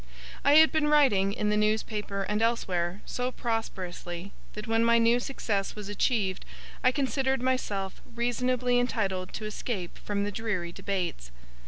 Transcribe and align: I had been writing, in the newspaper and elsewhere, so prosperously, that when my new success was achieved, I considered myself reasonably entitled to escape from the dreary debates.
I 0.43 0.55
had 0.55 0.71
been 0.71 0.87
writing, 0.87 1.31
in 1.31 1.51
the 1.51 1.55
newspaper 1.57 2.23
and 2.23 2.41
elsewhere, 2.41 3.03
so 3.05 3.31
prosperously, 3.31 4.31
that 4.53 4.65
when 4.65 4.83
my 4.83 4.97
new 4.97 5.19
success 5.19 5.75
was 5.75 5.89
achieved, 5.89 6.43
I 6.83 6.91
considered 6.91 7.39
myself 7.43 8.01
reasonably 8.15 8.79
entitled 8.79 9.31
to 9.33 9.45
escape 9.45 9.99
from 9.99 10.23
the 10.23 10.31
dreary 10.31 10.71
debates. 10.71 11.29